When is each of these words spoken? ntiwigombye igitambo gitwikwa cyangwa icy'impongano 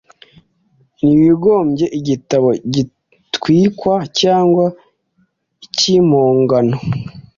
ntiwigombye 0.95 1.85
igitambo 1.99 2.49
gitwikwa 2.73 3.95
cyangwa 4.19 4.65
icy'impongano 5.65 6.77